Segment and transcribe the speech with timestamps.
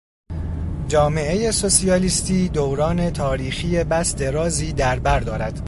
[0.87, 5.59] جامعهٔ سوسیالیستی دوران تاریخی بس درازی در بر دارد.